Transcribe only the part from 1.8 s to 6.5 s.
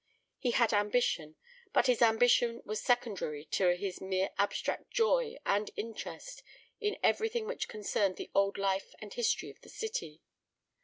his ambition was secondary to his mere abstract joy and interest